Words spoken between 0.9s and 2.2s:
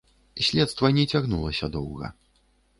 не цягнулася доўга.